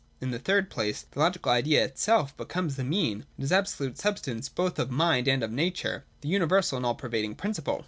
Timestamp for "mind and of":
4.89-5.51